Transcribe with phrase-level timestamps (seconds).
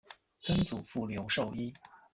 [0.41, 1.71] 曾祖父刘寿一。